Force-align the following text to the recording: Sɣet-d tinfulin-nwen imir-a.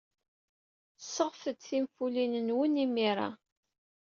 Sɣet-d 1.13 1.57
tinfulin-nwen 1.67 2.73
imir-a. 2.83 3.29